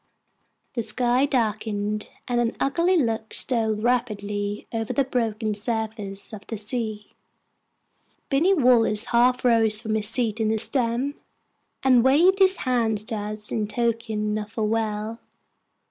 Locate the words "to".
13.09-13.15